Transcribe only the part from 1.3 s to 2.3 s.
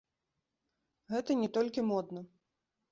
не толькі модна.